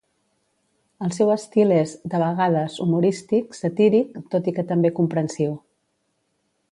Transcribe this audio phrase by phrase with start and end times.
[1.07, 5.55] El seu estil és, de vegades, humorístic, satíric, tot i que també comprensiu.